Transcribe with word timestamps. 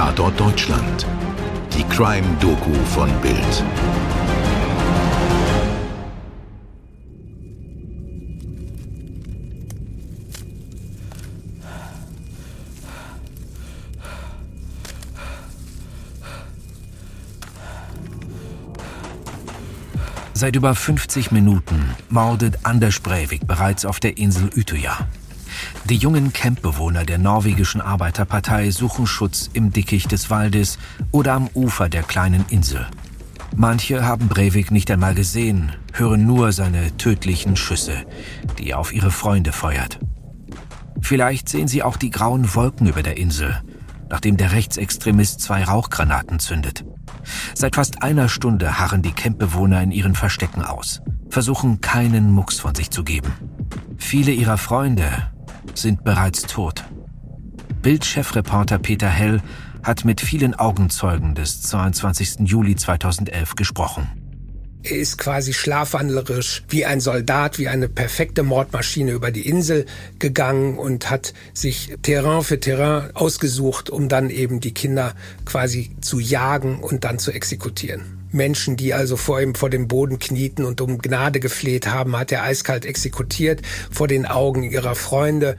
Tatort 0.00 0.40
Deutschland. 0.40 1.06
Die 1.76 1.84
Crime-Doku 1.84 2.72
von 2.86 3.10
Bild. 3.20 3.36
Seit 20.32 20.56
über 20.56 20.74
50 20.74 21.30
Minuten 21.30 21.94
mordet 22.08 22.60
Anders 22.62 23.00
Breivik 23.00 23.46
bereits 23.46 23.84
auf 23.84 24.00
der 24.00 24.16
Insel 24.16 24.48
Utøya. 24.56 24.96
Die 25.84 25.96
jungen 25.96 26.32
Campbewohner 26.32 27.04
der 27.04 27.18
norwegischen 27.18 27.80
Arbeiterpartei 27.80 28.70
suchen 28.70 29.06
Schutz 29.06 29.50
im 29.52 29.72
Dickicht 29.72 30.12
des 30.12 30.30
Waldes 30.30 30.78
oder 31.10 31.34
am 31.34 31.48
Ufer 31.54 31.88
der 31.88 32.02
kleinen 32.02 32.44
Insel. 32.48 32.86
Manche 33.56 34.04
haben 34.04 34.28
Breivik 34.28 34.70
nicht 34.70 34.90
einmal 34.90 35.14
gesehen, 35.14 35.72
hören 35.92 36.26
nur 36.26 36.52
seine 36.52 36.96
tödlichen 36.96 37.56
Schüsse, 37.56 38.04
die 38.58 38.70
er 38.70 38.78
auf 38.78 38.92
ihre 38.92 39.10
Freunde 39.10 39.52
feuert. 39.52 39.98
Vielleicht 41.00 41.48
sehen 41.48 41.68
sie 41.68 41.82
auch 41.82 41.96
die 41.96 42.10
grauen 42.10 42.54
Wolken 42.54 42.86
über 42.86 43.02
der 43.02 43.16
Insel, 43.16 43.60
nachdem 44.08 44.36
der 44.36 44.52
Rechtsextremist 44.52 45.40
zwei 45.40 45.64
Rauchgranaten 45.64 46.38
zündet. 46.38 46.84
Seit 47.54 47.74
fast 47.74 48.02
einer 48.02 48.28
Stunde 48.28 48.78
harren 48.78 49.02
die 49.02 49.12
Campbewohner 49.12 49.82
in 49.82 49.90
ihren 49.92 50.14
Verstecken 50.14 50.62
aus, 50.62 51.00
versuchen 51.28 51.80
keinen 51.80 52.30
Mucks 52.30 52.58
von 52.60 52.74
sich 52.74 52.90
zu 52.90 53.04
geben. 53.04 53.32
Viele 53.96 54.32
ihrer 54.32 54.58
Freunde 54.58 55.30
sind 55.80 56.04
bereits 56.04 56.42
tot. 56.42 56.84
Bildchefreporter 57.82 58.78
Peter 58.78 59.08
Hell 59.08 59.40
hat 59.82 60.04
mit 60.04 60.20
vielen 60.20 60.54
Augenzeugen 60.54 61.34
des 61.34 61.62
22. 61.62 62.40
Juli 62.40 62.76
2011 62.76 63.54
gesprochen. 63.56 64.08
Er 64.82 64.96
ist 64.96 65.18
quasi 65.18 65.52
schlafwandlerisch 65.52 66.62
wie 66.70 66.86
ein 66.86 67.00
Soldat, 67.00 67.58
wie 67.58 67.68
eine 67.68 67.88
perfekte 67.88 68.42
Mordmaschine 68.42 69.12
über 69.12 69.30
die 69.30 69.46
Insel 69.46 69.84
gegangen 70.18 70.78
und 70.78 71.10
hat 71.10 71.34
sich 71.52 71.94
Terrain 72.00 72.42
für 72.42 72.60
Terrain 72.60 73.14
ausgesucht, 73.14 73.90
um 73.90 74.08
dann 74.08 74.30
eben 74.30 74.60
die 74.60 74.72
Kinder 74.72 75.14
quasi 75.44 75.90
zu 76.00 76.18
jagen 76.18 76.80
und 76.80 77.04
dann 77.04 77.18
zu 77.18 77.30
exekutieren. 77.30 78.20
Menschen, 78.32 78.76
die 78.76 78.94
also 78.94 79.16
vor 79.16 79.40
ihm 79.42 79.54
vor 79.54 79.68
dem 79.68 79.86
Boden 79.86 80.18
knieten 80.18 80.64
und 80.64 80.80
um 80.80 80.98
Gnade 80.98 81.40
gefleht 81.40 81.86
haben, 81.88 82.16
hat 82.16 82.32
er 82.32 82.42
eiskalt 82.44 82.86
exekutiert 82.86 83.60
vor 83.90 84.08
den 84.08 84.24
Augen 84.24 84.62
ihrer 84.62 84.94
Freunde. 84.94 85.56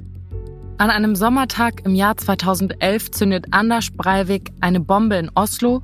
An 0.82 0.90
einem 0.90 1.16
Sommertag 1.16 1.86
im 1.86 1.94
Jahr 1.94 2.18
2011 2.18 3.12
zündet 3.12 3.46
Anders 3.52 3.92
Breivik 3.92 4.52
eine 4.62 4.80
Bombe 4.80 5.16
in 5.18 5.30
Oslo 5.36 5.84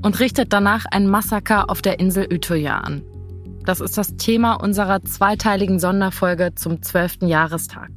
und 0.00 0.20
richtet 0.20 0.54
danach 0.54 0.86
ein 0.90 1.06
Massaker 1.06 1.68
auf 1.68 1.82
der 1.82 2.00
Insel 2.00 2.26
Utøya 2.32 2.78
an. 2.78 3.02
Das 3.66 3.80
ist 3.80 3.98
das 3.98 4.16
Thema 4.16 4.54
unserer 4.54 5.04
zweiteiligen 5.04 5.78
Sonderfolge 5.78 6.54
zum 6.54 6.80
12. 6.80 7.24
Jahrestag. 7.24 7.90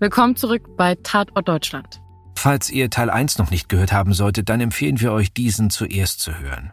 Willkommen 0.00 0.34
zurück 0.34 0.76
bei 0.76 0.96
Tatort 0.96 1.46
Deutschland. 1.46 2.00
Falls 2.34 2.68
ihr 2.68 2.90
Teil 2.90 3.08
1 3.08 3.38
noch 3.38 3.52
nicht 3.52 3.68
gehört 3.68 3.92
haben 3.92 4.14
solltet, 4.14 4.48
dann 4.48 4.60
empfehlen 4.60 5.00
wir 5.00 5.12
euch, 5.12 5.32
diesen 5.32 5.70
zuerst 5.70 6.18
zu 6.18 6.36
hören, 6.36 6.72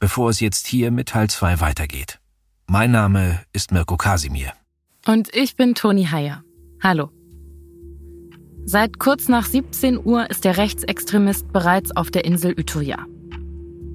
bevor 0.00 0.28
es 0.28 0.38
jetzt 0.40 0.66
hier 0.66 0.90
mit 0.90 1.08
Teil 1.08 1.30
2 1.30 1.60
weitergeht. 1.60 2.20
Mein 2.66 2.90
Name 2.90 3.40
ist 3.54 3.72
Mirko 3.72 3.96
Kasimir. 3.96 4.52
Und 5.06 5.34
ich 5.34 5.56
bin 5.56 5.74
Toni 5.74 6.04
Heyer. 6.04 6.44
Hallo. 6.82 7.10
Seit 8.64 8.98
kurz 8.98 9.28
nach 9.28 9.46
17 9.46 9.98
Uhr 10.04 10.30
ist 10.30 10.44
der 10.44 10.56
Rechtsextremist 10.56 11.52
bereits 11.52 11.94
auf 11.96 12.10
der 12.10 12.24
Insel 12.24 12.54
Utøya. 12.58 13.06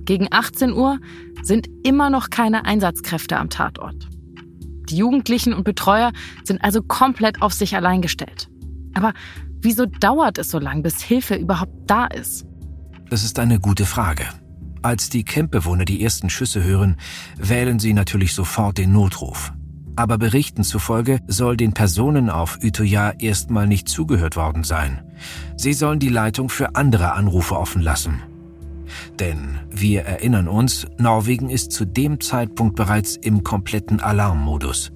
Gegen 0.04 0.28
18 0.30 0.74
Uhr 0.74 1.00
sind 1.42 1.68
immer 1.84 2.10
noch 2.10 2.30
keine 2.30 2.66
Einsatzkräfte 2.66 3.38
am 3.38 3.50
Tatort. 3.50 4.08
Die 4.90 4.98
Jugendlichen 4.98 5.54
und 5.54 5.64
Betreuer 5.64 6.12
sind 6.44 6.64
also 6.64 6.82
komplett 6.82 7.42
auf 7.42 7.54
sich 7.54 7.76
allein 7.76 8.02
gestellt. 8.02 8.50
Aber 8.94 9.14
wieso 9.62 9.86
dauert 9.86 10.38
es 10.38 10.50
so 10.50 10.60
lang, 10.60 10.84
bis 10.84 11.02
Hilfe 11.02 11.36
überhaupt 11.36 11.74
da 11.88 12.06
ist? 12.06 12.46
Das 13.10 13.24
ist 13.24 13.40
eine 13.40 13.60
gute 13.60 13.86
Frage. 13.86 14.26
Als 14.82 15.10
die 15.10 15.24
Campbewohner 15.24 15.86
die 15.86 16.04
ersten 16.04 16.30
Schüsse 16.30 16.64
hören, 16.64 16.98
wählen 17.38 17.80
sie 17.80 17.94
natürlich 17.94 18.34
sofort 18.34 18.78
den 18.78 18.92
Notruf. 18.92 19.54
Aber 19.98 20.20
Berichten 20.20 20.64
zufolge 20.64 21.20
soll 21.26 21.58
den 21.58 21.74
Personen 21.74 22.30
auf 22.30 22.60
Utøya 22.64 23.14
erstmal 23.18 23.66
nicht 23.66 23.90
zugehört 23.90 24.36
worden 24.36 24.64
sein. 24.64 25.02
Sie 25.58 25.74
sollen 25.74 25.98
die 25.98 26.10
Leitung 26.10 26.50
für 26.50 26.76
andere 26.76 27.14
Anrufe 27.14 27.58
offen 27.58 27.82
lassen. 27.82 28.22
Denn 29.20 29.58
wir 29.72 30.04
erinnern 30.04 30.48
uns, 30.48 30.86
Norwegen 31.00 31.50
ist 31.50 31.72
zu 31.72 31.84
dem 31.84 32.22
Zeitpunkt 32.22 32.76
bereits 32.76 33.16
im 33.16 33.44
kompletten 33.44 34.00
Alarmmodus. 34.00 34.92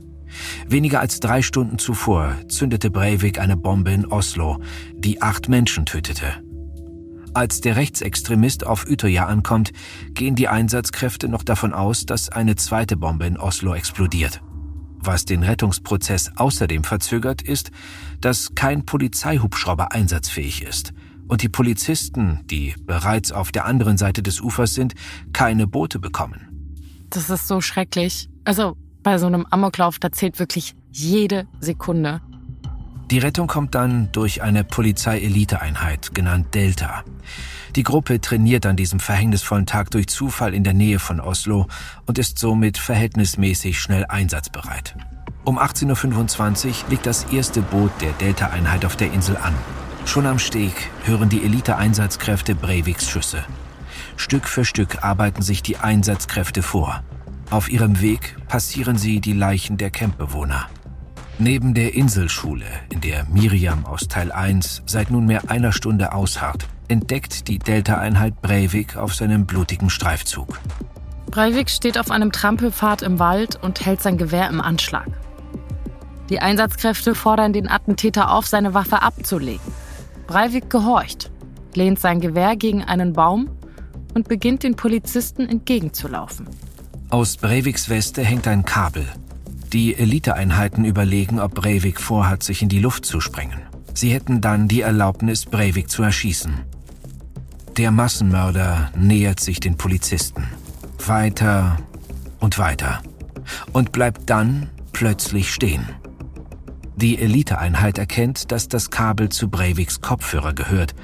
Weniger 0.68 1.00
als 1.00 1.20
drei 1.20 1.42
Stunden 1.42 1.80
zuvor 1.80 2.36
zündete 2.48 2.92
Breivik 2.92 3.40
eine 3.40 3.58
Bombe 3.58 3.92
in 3.92 4.06
Oslo, 4.06 4.60
die 4.94 5.20
acht 5.24 5.50
Menschen 5.50 5.88
tötete. 5.88 6.44
Als 7.34 7.60
der 7.60 7.76
Rechtsextremist 7.76 8.68
auf 8.68 8.86
Utøya 8.88 9.26
ankommt, 9.26 9.72
gehen 10.14 10.36
die 10.36 10.48
Einsatzkräfte 10.48 11.28
noch 11.28 11.44
davon 11.44 11.74
aus, 11.74 12.06
dass 12.06 12.30
eine 12.30 12.56
zweite 12.56 12.98
Bombe 12.98 13.26
in 13.26 13.38
Oslo 13.38 13.74
explodiert. 13.74 14.42
Was 15.04 15.26
den 15.26 15.44
Rettungsprozess 15.44 16.32
außerdem 16.36 16.84
verzögert, 16.84 17.42
ist, 17.42 17.72
dass 18.20 18.54
kein 18.56 18.86
Polizeihubschrauber 18.86 19.92
einsatzfähig 19.92 20.64
ist 20.64 20.94
und 21.32 21.42
die 21.42 21.50
Polizisten, 21.50 22.42
die 22.46 22.76
bereits 22.86 23.32
auf 23.32 23.54
der 23.54 23.66
anderen 23.66 23.98
Seite 23.98 24.22
des 24.22 24.42
Ufers 24.42 24.74
sind, 24.74 24.96
keine 25.32 25.66
Boote 25.66 25.98
bekommen. 25.98 27.08
Das 27.10 27.30
ist 27.30 27.48
so 27.48 27.62
schrecklich. 27.62 28.30
Also 28.44 28.76
bei 29.02 29.18
so 29.18 29.28
einem 29.28 29.46
Amoklauf, 29.50 29.98
da 29.98 30.12
zählt 30.12 30.40
wirklich 30.40 30.76
jede 30.92 31.48
Sekunde. 31.62 32.22
Die 33.12 33.20
Rettung 33.20 33.48
kommt 33.48 33.76
dann 33.76 34.10
durch 34.14 34.42
eine 34.42 34.64
Polizeieliteeinheit, 34.64 36.16
genannt 36.16 36.56
Delta. 36.56 37.04
Die 37.76 37.84
Gruppe 37.84 38.22
trainiert 38.22 38.66
an 38.66 38.78
diesem 38.78 39.02
verhängnisvollen 39.02 39.66
Tag 39.66 39.92
durch 39.92 40.08
Zufall 40.08 40.54
in 40.54 40.64
der 40.64 40.74
Nähe 40.74 40.98
von 40.98 41.20
Oslo 41.20 41.68
und 42.06 42.18
ist 42.18 42.40
somit 42.40 42.78
verhältnismäßig 42.78 43.82
schnell 43.82 44.06
einsatzbereit. 44.06 44.96
Um 45.44 45.60
18.25 45.60 46.68
Uhr 46.68 46.74
liegt 46.90 47.06
das 47.06 47.26
erste 47.26 47.62
Boot 47.62 47.92
der 48.00 48.14
Delta-Einheit 48.14 48.86
auf 48.86 48.96
der 48.96 49.12
Insel 49.12 49.36
an. 49.36 49.56
Schon 50.06 50.26
am 50.26 50.40
Steg 50.40 50.90
hören 51.04 51.28
die 51.28 51.44
Elite-Einsatzkräfte 51.44 52.56
Breiviks 52.56 53.10
Schüsse. 53.10 53.44
Stück 54.16 54.48
für 54.48 54.64
Stück 54.64 55.04
arbeiten 55.04 55.42
sich 55.42 55.62
die 55.62 55.76
Einsatzkräfte 55.76 56.64
vor. 56.64 57.04
Auf 57.50 57.70
ihrem 57.70 58.00
Weg 58.00 58.38
passieren 58.48 58.98
sie 58.98 59.20
die 59.20 59.34
Leichen 59.34 59.76
der 59.76 59.92
Campbewohner. 59.92 60.70
Neben 61.44 61.74
der 61.74 61.96
Inselschule, 61.96 62.68
in 62.92 63.02
der 63.02 63.26
Miriam 63.26 63.84
aus 63.88 64.08
Teil 64.08 64.32
1 64.32 64.84
seit 64.86 65.10
nunmehr 65.10 65.50
einer 65.50 65.72
Stunde 65.72 66.14
ausharrt, 66.14 66.68
entdeckt 66.88 67.48
die 67.48 67.58
Delta-Einheit 67.58 68.44
Breivik 68.44 68.96
auf 68.96 69.16
seinem 69.16 69.48
blutigen 69.48 69.90
Streifzug. 69.90 70.60
Breivik 71.32 71.72
steht 71.72 71.98
auf 71.98 72.12
einem 72.12 72.32
Trampelpfad 72.32 73.02
im 73.02 73.18
Wald 73.18 73.58
und 73.60 73.84
hält 73.84 74.04
sein 74.04 74.20
Gewehr 74.20 74.48
im 74.50 74.62
Anschlag. 74.62 75.08
Die 76.30 76.40
Einsatzkräfte 76.40 77.16
fordern 77.16 77.54
den 77.54 77.68
Attentäter 77.68 78.32
auf, 78.32 78.46
seine 78.46 78.76
Waffe 78.76 79.02
abzulegen. 79.02 79.74
Breivik 80.28 80.70
gehorcht, 80.70 81.32
lehnt 81.74 82.00
sein 82.00 82.22
Gewehr 82.22 82.56
gegen 82.56 82.84
einen 82.84 83.14
Baum 83.14 83.50
und 84.14 84.28
beginnt 84.28 84.62
den 84.62 84.76
Polizisten 84.76 85.50
entgegenzulaufen. 85.50 86.48
Aus 87.10 87.36
Breiviks 87.36 87.90
Weste 87.90 88.22
hängt 88.22 88.48
ein 88.48 88.64
Kabel. 88.64 89.08
Die 89.74 89.96
Eliteeinheiten 89.96 90.84
überlegen, 90.84 91.40
ob 91.40 91.56
Breivik 91.56 92.02
vorhat, 92.02 92.44
sich 92.44 92.62
in 92.62 92.68
die 92.68 92.80
Luft 92.80 93.06
zu 93.06 93.22
sprengen. 93.22 93.62
Sie 93.94 94.12
hätten 94.12 94.42
dann 94.42 94.68
die 94.68 94.82
Erlaubnis, 94.82 95.46
Breivik 95.46 95.90
zu 95.90 96.04
erschießen. 96.04 96.60
Der 97.78 97.92
Massenmörder 97.92 98.92
nähert 98.98 99.40
sich 99.40 99.62
den 99.62 99.78
Polizisten. 99.78 100.44
Weiter 101.06 101.78
und 102.42 102.58
weiter. 102.58 103.02
Und 103.72 103.94
bleibt 103.94 104.30
dann 104.30 104.70
plötzlich 104.92 105.54
stehen. 105.54 105.88
Die 106.98 107.18
Eliteeinheit 107.18 107.98
erkennt, 107.98 108.52
dass 108.52 108.68
das 108.68 108.90
Kabel 108.90 109.30
zu 109.30 109.50
Breiviks 109.50 110.02
Kopfhörer 110.02 110.54
gehört 110.54 110.96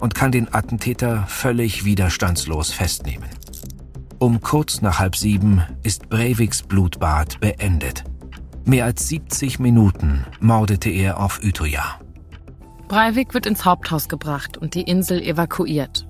und 0.00 0.16
kann 0.16 0.32
den 0.32 0.52
Attentäter 0.52 1.24
völlig 1.28 1.84
widerstandslos 1.84 2.72
festnehmen. 2.72 3.28
Um 4.18 4.40
kurz 4.40 4.82
nach 4.82 4.98
halb 4.98 5.14
sieben 5.14 5.62
ist 5.84 6.08
Breiviks 6.08 6.62
Blutbad 6.62 7.38
beendet. 7.38 8.04
Mehr 8.68 8.84
als 8.84 9.06
70 9.06 9.60
Minuten 9.60 10.26
mordete 10.40 10.90
er 10.90 11.20
auf 11.20 11.40
Utøya. 11.40 12.00
Breivik 12.88 13.32
wird 13.32 13.46
ins 13.46 13.64
Haupthaus 13.64 14.08
gebracht 14.08 14.58
und 14.58 14.74
die 14.74 14.82
Insel 14.82 15.22
evakuiert. 15.22 16.08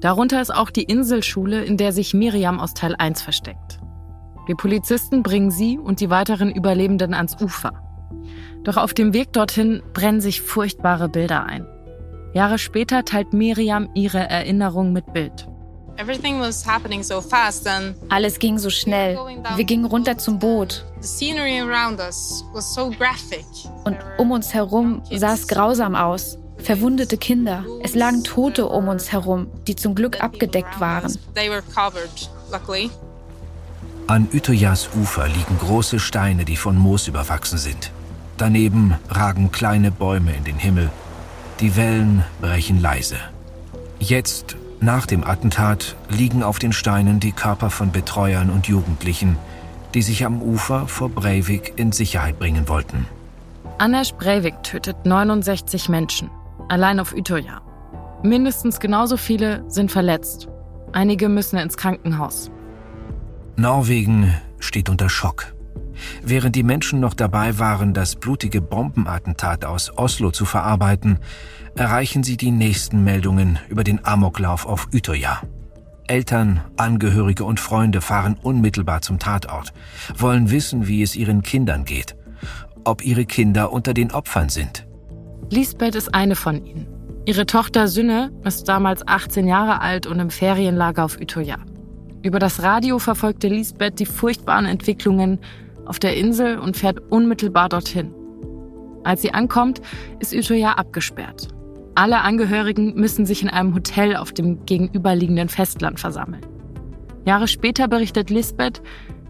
Darunter 0.00 0.40
ist 0.40 0.48
auch 0.48 0.70
die 0.70 0.84
Inselschule, 0.84 1.62
in 1.62 1.76
der 1.76 1.92
sich 1.92 2.14
Miriam 2.14 2.58
aus 2.58 2.72
Teil 2.72 2.94
1 2.96 3.20
versteckt. 3.20 3.80
Die 4.48 4.54
Polizisten 4.54 5.22
bringen 5.22 5.50
sie 5.50 5.78
und 5.78 6.00
die 6.00 6.08
weiteren 6.08 6.50
Überlebenden 6.50 7.12
ans 7.12 7.36
Ufer. 7.38 7.72
Doch 8.62 8.78
auf 8.78 8.94
dem 8.94 9.12
Weg 9.12 9.34
dorthin 9.34 9.82
brennen 9.92 10.22
sich 10.22 10.40
furchtbare 10.40 11.10
Bilder 11.10 11.44
ein. 11.44 11.66
Jahre 12.32 12.58
später 12.58 13.04
teilt 13.04 13.34
Miriam 13.34 13.90
ihre 13.94 14.20
Erinnerung 14.30 14.94
mit 14.94 15.12
Bild. 15.12 15.48
Alles 18.08 18.38
ging 18.38 18.58
so 18.58 18.68
schnell. 18.68 19.16
Wir 19.56 19.64
gingen 19.64 19.84
runter 19.84 20.18
zum 20.18 20.38
Boot. 20.38 20.84
Und 23.84 23.96
um 24.18 24.30
uns 24.30 24.54
herum 24.54 25.02
sah 25.10 25.34
es 25.34 25.46
grausam 25.46 25.94
aus. 25.94 26.38
Verwundete 26.58 27.16
Kinder. 27.16 27.64
Es 27.82 27.94
lagen 27.94 28.24
Tote 28.24 28.66
um 28.66 28.88
uns 28.88 29.12
herum, 29.12 29.48
die 29.66 29.76
zum 29.76 29.94
Glück 29.94 30.22
abgedeckt 30.22 30.80
waren. 30.80 31.16
An 34.06 34.28
Utoyas 34.32 34.90
Ufer 35.00 35.28
liegen 35.28 35.58
große 35.58 35.98
Steine, 35.98 36.44
die 36.44 36.56
von 36.56 36.76
Moos 36.76 37.08
überwachsen 37.08 37.58
sind. 37.58 37.90
Daneben 38.36 38.94
ragen 39.08 39.52
kleine 39.52 39.90
Bäume 39.90 40.34
in 40.34 40.44
den 40.44 40.56
Himmel. 40.56 40.90
Die 41.60 41.76
Wellen 41.76 42.24
brechen 42.40 42.80
leise. 42.80 43.16
Jetzt 44.00 44.56
nach 44.84 45.06
dem 45.06 45.24
Attentat 45.24 45.96
liegen 46.08 46.42
auf 46.42 46.58
den 46.58 46.72
Steinen 46.72 47.18
die 47.18 47.32
Körper 47.32 47.70
von 47.70 47.90
Betreuern 47.90 48.50
und 48.50 48.66
Jugendlichen, 48.66 49.36
die 49.94 50.02
sich 50.02 50.24
am 50.24 50.42
Ufer 50.42 50.86
vor 50.88 51.08
Breivik 51.08 51.72
in 51.76 51.92
Sicherheit 51.92 52.38
bringen 52.38 52.68
wollten. 52.68 53.06
Anders 53.78 54.12
Breivik 54.12 54.62
tötet 54.62 55.04
69 55.04 55.88
Menschen, 55.88 56.30
allein 56.68 57.00
auf 57.00 57.14
Utøya. 57.14 57.62
Mindestens 58.22 58.78
genauso 58.78 59.16
viele 59.16 59.64
sind 59.68 59.90
verletzt. 59.90 60.48
Einige 60.92 61.28
müssen 61.28 61.58
ins 61.58 61.76
Krankenhaus. 61.76 62.50
Norwegen 63.56 64.34
steht 64.58 64.88
unter 64.88 65.08
Schock. 65.08 65.53
Während 66.22 66.56
die 66.56 66.62
Menschen 66.62 67.00
noch 67.00 67.14
dabei 67.14 67.58
waren, 67.58 67.94
das 67.94 68.16
blutige 68.16 68.60
Bombenattentat 68.60 69.64
aus 69.64 69.96
Oslo 69.96 70.30
zu 70.30 70.44
verarbeiten, 70.44 71.18
erreichen 71.74 72.22
sie 72.22 72.36
die 72.36 72.50
nächsten 72.50 73.04
Meldungen 73.04 73.58
über 73.68 73.84
den 73.84 74.04
Amoklauf 74.04 74.66
auf 74.66 74.88
Utøya. 74.92 75.42
Eltern, 76.06 76.60
Angehörige 76.76 77.44
und 77.44 77.60
Freunde 77.60 78.00
fahren 78.00 78.36
unmittelbar 78.42 79.00
zum 79.00 79.18
Tatort, 79.18 79.72
wollen 80.16 80.50
wissen, 80.50 80.86
wie 80.86 81.02
es 81.02 81.16
ihren 81.16 81.42
Kindern 81.42 81.84
geht, 81.84 82.14
ob 82.84 83.04
ihre 83.04 83.24
Kinder 83.24 83.72
unter 83.72 83.94
den 83.94 84.12
Opfern 84.12 84.50
sind. 84.50 84.86
Lisbeth 85.50 85.94
ist 85.94 86.14
eine 86.14 86.36
von 86.36 86.64
ihnen. 86.64 86.86
Ihre 87.26 87.46
Tochter 87.46 87.88
Synne 87.88 88.32
ist 88.44 88.68
damals 88.68 89.06
18 89.08 89.46
Jahre 89.46 89.80
alt 89.80 90.06
und 90.06 90.20
im 90.20 90.28
Ferienlager 90.28 91.04
auf 91.04 91.18
Utøya. 91.18 91.56
Über 92.22 92.38
das 92.38 92.62
Radio 92.62 92.98
verfolgte 92.98 93.48
Lisbeth 93.48 93.98
die 93.98 94.06
furchtbaren 94.06 94.66
Entwicklungen 94.66 95.38
auf 95.86 95.98
der 95.98 96.16
Insel 96.16 96.58
und 96.58 96.76
fährt 96.76 97.00
unmittelbar 97.10 97.68
dorthin. 97.68 98.14
Als 99.04 99.22
sie 99.22 99.32
ankommt, 99.32 99.82
ist 100.18 100.32
Utøya 100.32 100.72
abgesperrt. 100.72 101.48
Alle 101.94 102.22
Angehörigen 102.22 102.94
müssen 102.94 103.26
sich 103.26 103.42
in 103.42 103.50
einem 103.50 103.74
Hotel 103.74 104.16
auf 104.16 104.32
dem 104.32 104.66
gegenüberliegenden 104.66 105.48
Festland 105.48 106.00
versammeln. 106.00 106.44
Jahre 107.24 107.46
später 107.46 107.86
berichtet 107.86 108.30
Lisbeth, 108.30 108.82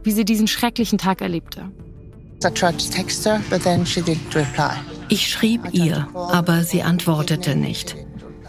wie 0.02 0.12
sie 0.12 0.24
diesen 0.24 0.46
schrecklichen 0.46 0.98
Tag 0.98 1.20
erlebte. 1.20 1.70
Ich 5.08 5.28
schrieb 5.28 5.62
ihr, 5.72 6.08
aber 6.14 6.62
sie 6.62 6.82
antwortete 6.82 7.56
nicht. 7.56 7.96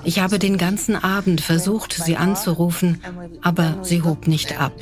Ich 0.05 0.19
habe 0.19 0.39
den 0.39 0.57
ganzen 0.57 0.95
Abend 0.95 1.41
versucht, 1.41 1.93
sie 1.93 2.15
anzurufen, 2.15 3.01
aber 3.41 3.79
sie 3.81 4.03
hob 4.03 4.27
nicht 4.27 4.59
ab. 4.59 4.73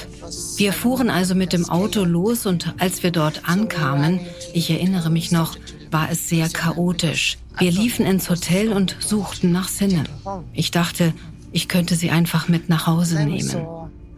Wir 0.57 0.73
fuhren 0.73 1.09
also 1.09 1.33
mit 1.33 1.53
dem 1.53 1.69
Auto 1.69 2.03
los 2.03 2.45
und 2.45 2.73
als 2.77 3.03
wir 3.03 3.11
dort 3.11 3.47
ankamen, 3.47 4.19
ich 4.53 4.69
erinnere 4.69 5.09
mich 5.09 5.31
noch, 5.31 5.57
war 5.91 6.09
es 6.11 6.27
sehr 6.27 6.49
chaotisch. 6.49 7.37
Wir 7.57 7.71
liefen 7.71 8.05
ins 8.05 8.29
Hotel 8.29 8.73
und 8.73 8.97
suchten 8.99 9.51
nach 9.51 9.69
Sinnen. 9.69 10.07
Ich 10.53 10.71
dachte, 10.71 11.13
ich 11.51 11.67
könnte 11.67 11.95
sie 11.95 12.09
einfach 12.09 12.49
mit 12.49 12.67
nach 12.67 12.87
Hause 12.87 13.23
nehmen. 13.23 13.65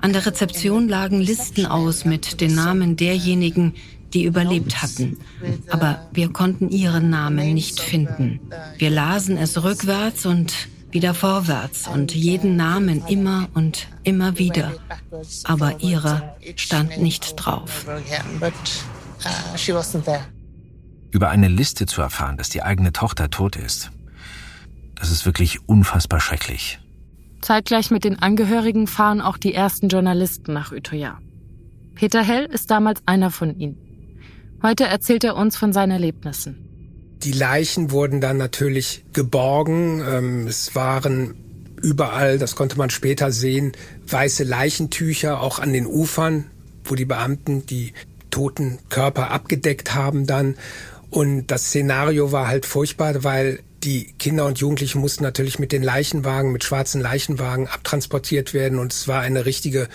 An 0.01 0.13
der 0.13 0.25
Rezeption 0.25 0.87
lagen 0.87 1.19
Listen 1.19 1.65
aus 1.65 2.05
mit 2.05 2.41
den 2.41 2.55
Namen 2.55 2.95
derjenigen, 2.95 3.73
die 4.13 4.23
überlebt 4.23 4.81
hatten. 4.81 5.17
Aber 5.69 6.07
wir 6.13 6.29
konnten 6.29 6.69
ihren 6.69 7.09
Namen 7.09 7.53
nicht 7.53 7.79
finden. 7.79 8.39
Wir 8.77 8.89
lasen 8.89 9.37
es 9.37 9.63
rückwärts 9.63 10.25
und 10.25 10.53
wieder 10.95 11.13
vorwärts 11.13 11.87
und 11.87 12.15
jeden 12.15 12.55
Namen 12.55 13.05
immer 13.07 13.49
und 13.53 13.87
immer 14.03 14.39
wieder. 14.39 14.71
Aber 15.43 15.81
ihrer 15.81 16.35
stand 16.55 16.97
nicht 16.97 17.35
drauf. 17.35 17.85
Über 21.11 21.29
eine 21.29 21.47
Liste 21.49 21.85
zu 21.85 22.01
erfahren, 22.01 22.37
dass 22.37 22.49
die 22.49 22.63
eigene 22.63 22.93
Tochter 22.93 23.29
tot 23.29 23.57
ist, 23.57 23.91
das 24.95 25.11
ist 25.11 25.25
wirklich 25.25 25.67
unfassbar 25.67 26.19
schrecklich. 26.21 26.79
Zeitgleich 27.41 27.91
mit 27.91 28.05
den 28.05 28.17
Angehörigen 28.17 28.87
fahren 28.87 29.21
auch 29.21 29.37
die 29.37 29.53
ersten 29.53 29.89
Journalisten 29.89 30.53
nach 30.53 30.71
Utøya. 30.71 31.19
Peter 31.93 32.23
Hell 32.23 32.45
ist 32.45 32.71
damals 32.71 33.01
einer 33.05 33.31
von 33.31 33.59
ihnen. 33.59 33.77
Heute 34.63 34.85
erzählt 34.85 35.23
er 35.25 35.35
uns 35.35 35.57
von 35.57 35.73
seinen 35.73 35.91
Erlebnissen. 35.91 36.74
Die 37.25 37.31
Leichen 37.31 37.89
wurden 37.89 38.21
dann 38.21 38.37
natürlich 38.37 39.03
geborgen. 39.11 40.03
Ähm, 40.07 40.47
es 40.47 40.75
waren 40.75 41.33
überall, 41.81 42.37
das 42.37 42.55
konnte 42.55 42.77
man 42.77 42.91
später 42.91 43.31
sehen, 43.31 43.71
weiße 44.07 44.43
Leichentücher, 44.43 45.41
auch 45.41 45.57
an 45.57 45.73
den 45.73 45.87
Ufern, 45.87 46.45
wo 46.83 46.93
die 46.93 47.05
Beamten 47.05 47.65
die 47.65 47.93
toten 48.29 48.77
Körper 48.89 49.31
abgedeckt 49.31 49.95
haben 49.95 50.27
dann. 50.27 50.55
Und 51.09 51.47
das 51.47 51.65
Szenario 51.65 52.31
war 52.31 52.47
halt 52.47 52.67
furchtbar, 52.67 53.23
weil 53.23 53.59
die 53.83 54.13
Kinder 54.19 54.45
und 54.45 54.59
Jugendlichen 54.59 54.99
mussten 54.99 55.23
natürlich 55.23 55.57
mit 55.57 55.71
den 55.71 55.81
Leichenwagen, 55.81 56.51
mit 56.51 56.63
schwarzen 56.63 57.01
Leichenwagen 57.01 57.67
abtransportiert 57.67 58.53
werden. 58.53 58.77
Und 58.77 58.93
es 58.93 59.07
war 59.07 59.21
eine 59.21 59.45
richtige 59.45 59.87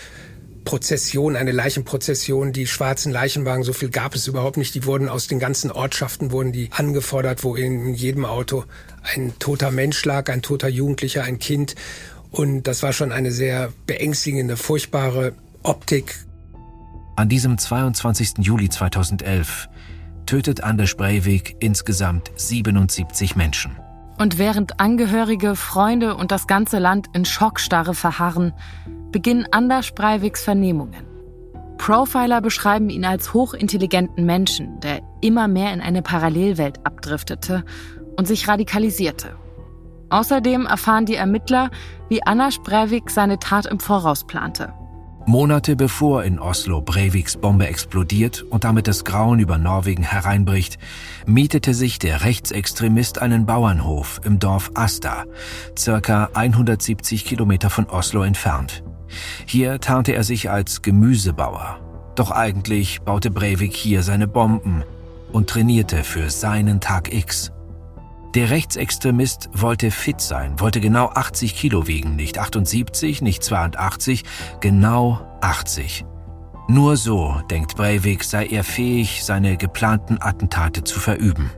Prozession, 0.71 1.35
eine 1.35 1.51
Leichenprozession, 1.51 2.53
die 2.53 2.69
schwarzen 2.69 3.11
Leichenwagen, 3.11 3.65
so 3.65 3.73
viel 3.73 3.91
gab 3.91 4.15
es 4.15 4.29
überhaupt 4.29 4.57
nicht. 4.57 4.73
Die 4.77 4.85
wurden 4.87 5.09
aus 5.09 5.27
den 5.27 5.41
ganzen 5.41 5.73
Ortschaften 5.73 6.31
wurden 6.31 6.53
die 6.53 6.71
angefordert, 6.71 7.43
wo 7.43 7.57
in 7.57 7.93
jedem 7.93 8.25
Auto 8.25 8.63
ein 9.03 9.33
toter 9.41 9.73
Mensch 9.73 10.05
lag, 10.05 10.31
ein 10.31 10.43
toter 10.43 10.69
Jugendlicher, 10.69 11.25
ein 11.25 11.41
Kind. 11.41 11.75
Und 12.31 12.69
das 12.69 12.85
war 12.85 12.93
schon 12.93 13.11
eine 13.11 13.33
sehr 13.33 13.73
beängstigende, 13.87 14.57
furchtbare 14.57 15.33
Optik. 15.65 16.25
An 17.17 17.29
diesem 17.29 17.59
22. 17.59 18.35
Juli 18.39 18.69
2011 18.69 19.69
tötet 20.25 20.63
Anders 20.63 20.95
Breivik 20.95 21.57
insgesamt 21.59 22.31
77 22.37 23.35
Menschen. 23.35 23.73
Und 24.19 24.39
während 24.39 24.79
Angehörige, 24.79 25.57
Freunde 25.57 26.15
und 26.15 26.31
das 26.31 26.47
ganze 26.47 26.79
Land 26.79 27.09
in 27.13 27.25
Schockstarre 27.25 27.95
verharren, 27.95 28.53
beginnen 29.13 29.47
Anders 29.51 29.93
Breiviks 29.93 30.43
Vernehmungen. 30.45 31.07
Profiler 31.79 32.41
beschreiben 32.41 32.91
ihn 32.91 33.05
als 33.05 33.33
hochintelligenten 33.33 34.27
Menschen, 34.27 34.81
der 34.81 35.01
immer 35.23 35.49
mehr 35.49 35.73
in 35.73 35.81
eine 35.81 36.03
Parallelwelt 36.03 36.85
abdriftete 36.85 37.65
und 38.17 38.29
sich 38.29 38.49
radikalisierte. 38.49 39.37
Außerdem 40.11 40.67
erfahren 40.67 41.07
die 41.07 41.15
Ermittler, 41.15 41.71
wie 42.09 42.23
Anders 42.23 42.59
Breivik 42.59 43.11
seine 43.11 43.39
Tat 43.39 43.67
im 43.67 43.81
Voraus 43.81 44.25
plante. 44.25 44.75
Monate 45.27 45.77
bevor 45.77 46.25
in 46.25 46.39
Oslo 46.39 46.81
Breiviks 46.81 47.37
Bombe 47.37 47.67
explodiert 47.67 48.43
und 48.43 48.65
damit 48.65 48.89
das 48.89 49.05
Grauen 49.05 49.39
über 49.39 49.59
Norwegen 49.59 50.03
hereinbricht, 50.03 50.79
mietete 51.27 51.73
sich 51.73 51.99
der 51.99 52.25
Rechtsextremist 52.25 53.23
einen 53.23 53.47
Bauernhof 53.47 54.21
im 54.25 54.39
Dorf 54.39 54.73
Asta, 54.75 55.25
circa 55.79 56.31
170 56.35 57.25
Kilometer 57.25 57.71
von 57.71 57.87
Oslo 57.87 58.23
entfernt. 58.23 58.83
Hier 59.47 59.81
tarnte 59.81 60.13
er 60.13 60.25
sich 60.25 60.51
als 60.51 60.83
Gemüsebauer. 60.83 61.79
Doch 62.15 62.31
eigentlich 62.31 63.03
baute 63.03 63.31
Breivik 63.31 63.75
hier 63.75 64.03
seine 64.03 64.29
Bomben 64.29 64.83
und 65.33 65.49
trainierte 65.49 66.05
für 66.05 66.31
seinen 66.31 66.81
Tag 66.81 67.13
X. 67.13 67.53
Der 68.35 68.51
Rechtsextremist 68.51 69.49
wollte 69.53 69.91
fit 69.91 70.21
sein, 70.21 70.61
wollte 70.61 70.81
genau 70.81 71.09
80 71.09 71.57
Kilo 71.57 71.89
wiegen, 71.89 72.15
nicht 72.15 72.39
78, 72.39 73.23
nicht 73.23 73.43
82, 73.43 74.23
genau 74.61 75.21
80. 75.41 76.05
Nur 76.69 76.97
so, 76.97 77.41
denkt 77.51 77.75
Breivik, 77.75 78.23
sei 78.23 78.47
er 78.47 78.63
fähig, 78.63 79.25
seine 79.25 79.57
geplanten 79.57 80.19
Attentate 80.21 80.85
zu 80.85 81.01
verüben. 81.01 81.51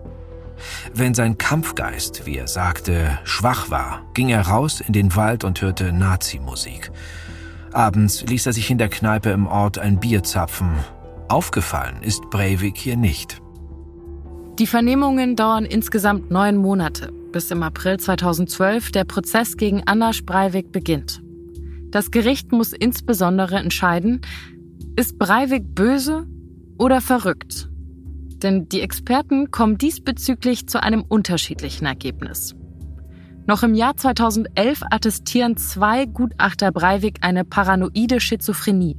Wenn 0.94 1.12
sein 1.12 1.37
Kampfgeist, 1.37 2.25
wie 2.25 2.38
er 2.38 2.49
sagte, 2.49 3.18
schwach 3.25 3.71
war, 3.71 4.00
ging 4.14 4.30
er 4.30 4.47
raus 4.47 4.80
in 4.80 4.94
den 4.94 5.14
Wald 5.14 5.44
und 5.44 5.61
hörte 5.61 5.92
Nazi-Musik. 5.92 6.90
Abends 7.75 8.23
ließ 8.23 8.47
er 8.47 8.52
sich 8.52 8.71
in 8.71 8.79
der 8.79 8.88
Kneipe 8.88 9.31
im 9.31 9.47
Ort 9.47 9.79
ein 9.79 10.00
Bier 10.00 10.23
zapfen. 10.23 10.73
Aufgefallen 11.29 12.02
ist 12.02 12.23
Breivik 12.31 12.76
hier 12.76 12.97
nicht. 12.97 13.41
Die 14.59 14.67
Vernehmungen 14.67 15.35
dauern 15.35 15.64
insgesamt 15.64 16.31
neun 16.31 16.57
Monate, 16.57 17.11
bis 17.33 17.50
im 17.50 17.62
April 17.62 17.99
2012 17.99 18.93
der 18.93 19.05
Prozess 19.05 19.57
gegen 19.57 19.83
Anna 19.87 20.11
Breivik 20.25 20.73
beginnt. 20.73 21.23
Das 21.91 22.11
Gericht 22.11 22.52
muss 22.52 22.73
insbesondere 22.73 23.57
entscheiden, 23.57 24.21
ist 24.97 25.19
Breivik 25.19 25.75
böse 25.75 26.26
oder 26.79 27.00
verrückt? 27.00 27.71
Denn 28.43 28.69
die 28.69 28.81
Experten 28.81 29.50
kommen 29.50 29.79
diesbezüglich 29.79 30.69
zu 30.69 30.83
einem 30.83 31.02
unterschiedlichen 31.02 31.87
Ergebnis. 31.87 32.55
Noch 33.46 33.62
im 33.62 33.75
Jahr 33.75 33.96
2011 33.96 34.82
attestieren 34.90 35.56
zwei 35.56 36.06
Gutachter 36.06 36.70
Breivik 36.70 37.18
eine 37.22 37.44
paranoide 37.44 38.20
Schizophrenie. 38.20 38.96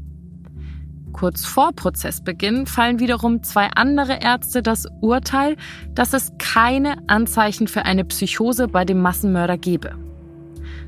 Kurz 1.13 1.45
vor 1.45 1.71
Prozessbeginn 1.73 2.65
fallen 2.65 2.99
wiederum 2.99 3.43
zwei 3.43 3.69
andere 3.75 4.19
Ärzte 4.21 4.61
das 4.61 4.87
Urteil, 4.99 5.55
dass 5.93 6.13
es 6.13 6.33
keine 6.39 6.97
Anzeichen 7.07 7.67
für 7.67 7.85
eine 7.85 8.03
Psychose 8.03 8.67
bei 8.67 8.83
dem 8.83 8.99
Massenmörder 8.99 9.57
gebe. 9.57 9.95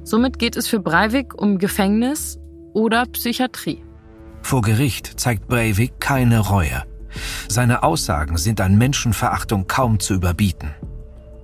Somit 0.04 0.38
geht 0.38 0.58
es 0.58 0.68
für 0.68 0.80
Breivik 0.80 1.40
um 1.40 1.58
Gefängnis 1.58 2.40
oder 2.74 3.06
Psychiatrie. 3.06 3.84
Vor 4.42 4.62
Gericht 4.62 5.20
zeigt 5.20 5.48
Breivik 5.48 6.00
keine 6.00 6.40
Reue. 6.40 6.84
Seine 7.48 7.84
Aussagen 7.84 8.38
sind 8.38 8.60
an 8.60 8.78
Menschenverachtung 8.78 9.68
kaum 9.68 10.00
zu 10.00 10.14
überbieten. 10.16 10.72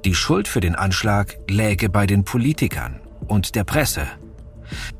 Die 0.03 0.15
Schuld 0.15 0.48
für 0.48 0.62
den 0.62 0.75
Anschlag 0.75 1.38
läge 1.48 1.89
bei 1.89 2.08
den 2.08 2.24
Politikern 2.24 3.00
und 3.27 3.53
der 3.53 3.63
Presse. 3.63 4.08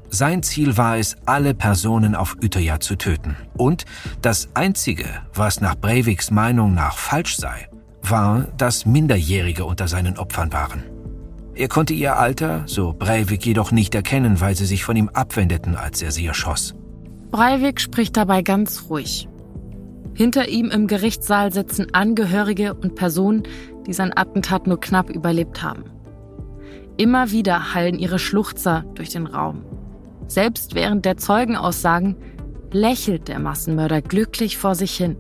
Sein 0.10 0.44
Ziel 0.44 0.78
war 0.78 0.98
es, 0.98 1.16
alle 1.26 1.56
Personen 1.56 2.14
auf 2.14 2.36
Utøya 2.44 2.80
zu 2.80 2.96
töten. 2.96 3.36
Und 3.58 3.86
das 4.22 4.50
Einzige, 4.54 5.06
was 5.34 5.60
nach 5.60 5.76
Breiviks 5.76 6.30
Meinung 6.30 6.76
nach 6.76 6.98
falsch 6.98 7.38
sei, 7.38 7.68
war, 8.04 8.48
dass 8.58 8.86
Minderjährige 8.86 9.66
unter 9.66 9.88
seinen 9.88 10.18
Opfern 10.18 10.54
waren. 10.54 10.84
Er 11.56 11.68
konnte 11.68 11.94
ihr 11.94 12.18
Alter, 12.18 12.64
so 12.66 12.94
Breivik 12.94 13.46
jedoch 13.46 13.72
nicht 13.72 13.96
erkennen, 13.96 14.40
weil 14.40 14.56
sie 14.56 14.66
sich 14.66 14.84
von 14.84 14.96
ihm 14.96 15.10
abwendeten, 15.10 15.76
als 15.76 16.02
er 16.02 16.12
sie 16.12 16.26
erschoss. 16.26 16.76
Breivik 17.32 17.82
spricht 17.82 18.18
dabei 18.18 18.42
ganz 18.42 18.86
ruhig. 18.90 19.28
Hinter 20.14 20.50
ihm 20.50 20.70
im 20.70 20.88
Gerichtssaal 20.88 21.54
sitzen 21.54 21.94
Angehörige 21.94 22.74
und 22.74 22.96
Personen, 22.96 23.44
die 23.88 23.94
sein 23.94 24.16
Attentat 24.16 24.68
nur 24.68 24.80
knapp 24.80 25.10
überlebt 25.10 25.64
haben. 25.64 25.86
Immer 26.98 27.32
wieder 27.32 27.74
hallen 27.74 27.98
ihre 27.98 28.20
Schluchzer 28.20 28.86
durch 28.96 29.10
den 29.10 29.28
Raum. 29.28 29.64
Selbst 30.28 30.76
während 30.76 31.06
der 31.06 31.18
Zeugenaussagen 31.18 32.16
lächelt 32.72 33.28
der 33.28 33.40
Massenmörder 33.40 34.02
glücklich 34.02 34.58
vor 34.58 34.76
sich 34.76 34.96
hin. 34.96 35.18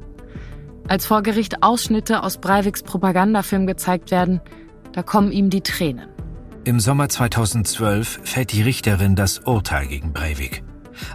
Als 0.87 1.05
vor 1.05 1.23
Gericht 1.23 1.63
Ausschnitte 1.63 2.23
aus 2.23 2.37
Breiviks 2.37 2.83
Propagandafilm 2.83 3.67
gezeigt 3.67 4.11
werden, 4.11 4.41
da 4.93 5.03
kommen 5.03 5.31
ihm 5.31 5.49
die 5.49 5.61
Tränen. 5.61 6.07
Im 6.63 6.79
Sommer 6.79 7.09
2012 7.09 8.19
fällt 8.23 8.51
die 8.51 8.61
Richterin 8.61 9.15
das 9.15 9.39
Urteil 9.39 9.87
gegen 9.87 10.13
Breivik. 10.13 10.63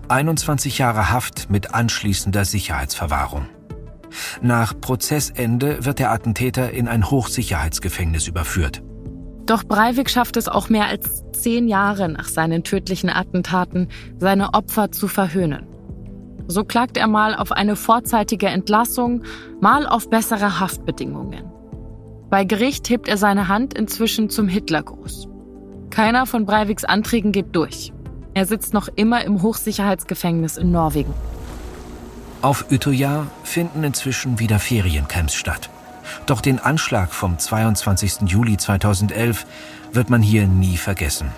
21 0.09 0.79
Jahre 0.79 1.11
Haft 1.11 1.50
mit 1.50 1.75
anschließender 1.75 2.45
Sicherheitsverwahrung. 2.45 3.47
Nach 4.43 4.79
Prozessende 4.81 5.85
wird 5.85 5.99
der 5.99 6.11
Attentäter 6.11 6.71
in 6.71 6.89
ein 6.89 7.11
Hochsicherheitsgefängnis 7.11 8.27
überführt. 8.29 8.83
Doch 9.47 9.63
Breivik 9.63 10.11
schafft 10.11 10.37
es 10.37 10.49
auch 10.49 10.69
mehr 10.69 10.87
als 10.87 11.25
zehn 11.33 11.69
Jahre 11.69 12.09
nach 12.09 12.29
seinen 12.29 12.65
tödlichen 12.65 13.11
Attentaten, 13.11 13.89
seine 14.19 14.55
Opfer 14.55 14.91
zu 14.91 15.07
verhöhnen. 15.07 15.67
So 16.49 16.65
klagt 16.65 16.97
er 16.97 17.07
mal 17.07 17.35
auf 17.35 17.53
eine 17.53 17.77
vorzeitige 17.77 18.47
Entlassung, 18.47 19.23
mal 19.61 19.87
auf 19.87 20.11
bessere 20.11 20.61
Haftbedingungen. 20.61 21.45
Bei 22.29 22.45
Gericht 22.45 22.89
hebt 22.89 23.09
er 23.09 23.17
seine 23.17 23.49
Hand 23.49 23.75
inzwischen 23.75 24.31
zum 24.31 24.49
Hitlergruß. 24.49 25.29
Keiner 25.91 26.27
von 26.27 26.45
Breiviks 26.45 26.85
Anträgen 26.85 27.33
geht 27.33 27.55
durch. 27.55 27.93
Er 28.35 28.47
sitzt 28.47 28.75
noch 28.75 28.89
immer 28.97 29.25
im 29.25 29.43
Hochsicherheitsgefängnis 29.43 30.57
in 30.57 30.71
Norwegen. 30.71 31.15
Auf 32.43 32.66
Utøya 32.71 33.26
finden 33.45 33.83
inzwischen 33.83 34.38
wieder 34.38 34.59
Feriencamps 34.59 35.35
statt. 35.35 35.71
Doch 36.26 36.40
den 36.40 36.59
Anschlag 36.59 37.12
vom 37.12 37.38
22. 37.38 38.23
Juli 38.26 38.57
2011 38.57 39.47
wird 39.93 40.11
man 40.11 40.23
hier 40.23 40.47
nie 40.47 40.76
vergessen. 40.76 41.31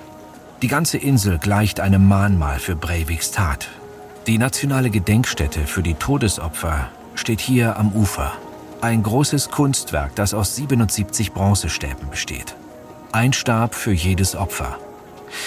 Die 0.60 0.68
ganze 0.68 0.98
Insel 0.98 1.38
gleicht 1.38 1.80
einem 1.80 2.06
Mahnmal 2.06 2.58
für 2.58 2.74
Breiviks 2.74 3.30
Tat. 3.30 3.68
Die 4.26 4.38
nationale 4.38 4.90
Gedenkstätte 4.90 5.66
für 5.66 5.82
die 5.82 5.94
Todesopfer 5.94 6.88
steht 7.14 7.40
hier 7.40 7.78
am 7.78 7.92
Ufer. 7.92 8.32
Ein 8.80 9.02
großes 9.02 9.50
Kunstwerk, 9.50 10.14
das 10.16 10.34
aus 10.34 10.56
77 10.56 11.32
Bronzestäben 11.32 12.10
besteht. 12.10 12.56
Ein 13.12 13.32
Stab 13.32 13.74
für 13.74 13.92
jedes 13.92 14.36
Opfer. 14.36 14.78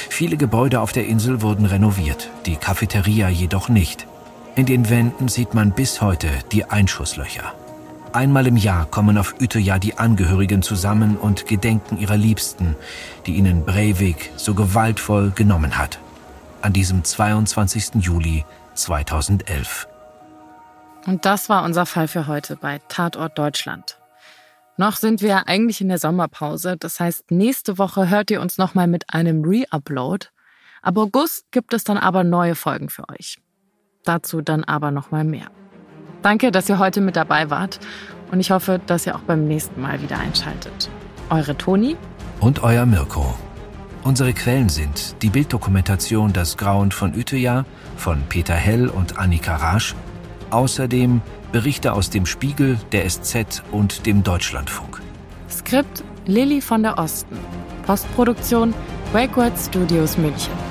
Viele 0.10 0.38
Gebäude 0.38 0.79
auf 0.79 0.91
der 0.91 1.05
Insel 1.08 1.41
wurden 1.41 1.65
renoviert, 1.65 2.29
die 2.46 2.55
Cafeteria 2.55 3.29
jedoch 3.29 3.70
nicht. 3.70 4.08
In 4.55 4.65
den 4.65 4.89
Wänden 4.89 5.29
sieht 5.29 5.53
man 5.53 5.72
bis 5.72 6.01
heute 6.01 6.27
die 6.51 6.65
Einschusslöcher. 6.65 7.53
Einmal 8.12 8.48
im 8.48 8.58
Jahr 8.58 8.86
kommen 8.86 9.17
auf 9.17 9.36
Utøya 9.39 9.79
die 9.79 9.98
Angehörigen 9.98 10.62
zusammen 10.62 11.15
und 11.15 11.48
gedenken 11.48 11.98
ihrer 11.98 12.17
Liebsten, 12.17 12.75
die 13.25 13.36
ihnen 13.36 13.63
Breivik 13.63 14.31
so 14.36 14.53
gewaltvoll 14.53 15.31
genommen 15.31 15.77
hat. 15.77 16.00
An 16.62 16.74
diesem 16.74 17.05
22. 17.05 17.96
Juli 18.01 18.43
2011. 18.74 19.88
Und 21.05 21.25
das 21.25 21.48
war 21.48 21.63
unser 21.63 21.86
Fall 21.86 22.10
für 22.10 22.27
heute 22.27 22.58
bei 22.58 22.81
Tatort 22.89 23.38
Deutschland. 23.39 23.98
Noch 24.75 24.98
sind 24.98 25.22
wir 25.22 25.48
eigentlich 25.48 25.79
in 25.79 25.88
der 25.88 25.98
Sommerpause, 25.98 26.75
das 26.77 27.00
heißt, 27.00 27.31
nächste 27.31 27.77
Woche 27.77 28.10
hört 28.10 28.29
ihr 28.31 28.41
uns 28.41 28.58
nochmal 28.58 28.88
mit 28.88 29.13
einem 29.13 29.46
Re-Upload. 29.46 30.27
Ab 30.81 30.98
August 30.98 31.46
gibt 31.51 31.74
es 31.74 31.86
dann 31.86 31.98
aber 31.98 32.25
neue 32.25 32.55
Folgen 32.55 32.89
für 32.89 33.08
euch. 33.08 33.38
Dazu 34.03 34.41
dann 34.41 34.63
aber 34.63 34.91
nochmal 34.91 35.24
mehr. 35.24 35.48
Danke, 36.22 36.51
dass 36.51 36.70
ihr 36.70 36.79
heute 36.79 37.01
mit 37.01 37.15
dabei 37.15 37.50
wart 37.50 37.79
und 38.31 38.39
ich 38.39 38.51
hoffe, 38.51 38.79
dass 38.86 39.05
ihr 39.05 39.15
auch 39.15 39.22
beim 39.22 39.48
nächsten 39.48 39.81
Mal 39.81 40.01
wieder 40.01 40.20
einschaltet. 40.20 40.89
Eure 41.29 41.58
Toni 41.58 41.98
und 42.39 42.63
euer 42.63 42.86
Mirko. 42.86 43.34
Unsere 44.03 44.34
Quellen 44.34 44.70
sind 44.70 45.15
die 45.22 45.29
Bilddokumentation 45.29 46.34
Das 46.34 46.58
Grauen 46.58 46.91
von 46.91 47.13
Utøya 47.15 47.65
von 47.98 48.24
Peter 48.29 48.55
Hell 48.55 48.88
und 48.88 49.20
Annika 49.20 49.55
Rasch, 49.58 49.96
außerdem 50.50 51.22
Berichte 51.51 51.93
aus 51.93 52.10
dem 52.10 52.25
Spiegel, 52.25 52.79
der 52.91 53.08
SZ 53.08 53.62
und 53.72 54.05
dem 54.05 54.24
Deutschlandfunk. 54.24 55.01
Skript 55.50 56.03
Lilly 56.25 56.62
von 56.62 56.81
der 56.81 56.98
Osten. 56.98 57.38
Postproduktion 57.86 58.74
Wakeword 59.12 59.53
Studios 59.58 60.17
München. 60.17 60.71